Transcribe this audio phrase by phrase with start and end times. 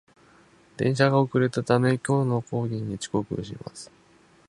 [0.77, 3.91] 電車が遅れたため、今日の講義に遅刻します